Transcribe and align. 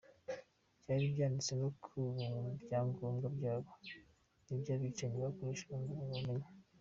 Byari 0.81 1.05
byanditse 1.13 1.51
no 1.61 1.69
ku 1.83 1.93
byangombwa 2.63 3.27
byabo, 3.37 3.71
nibyo 4.45 4.69
abicanyi 4.75 5.17
bakoreshaga 5.25 5.75
ngo 5.81 5.91
babamenye. 5.99 6.45